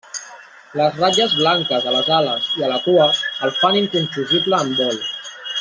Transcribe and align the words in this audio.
Les 0.79 0.87
ratlles 1.01 1.35
blanques 1.41 1.75
a 1.79 1.93
les 1.97 2.09
ales 2.21 2.49
i 2.61 2.65
a 2.69 2.73
la 2.73 2.81
cua 2.89 3.07
el 3.49 3.55
fan 3.61 3.81
inconfusible 3.85 4.67
en 4.69 4.77
vol. 4.83 5.03